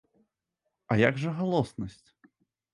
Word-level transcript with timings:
А 0.95 0.97
як 1.01 1.21
жа 1.25 1.35
галоснасць? 1.43 2.05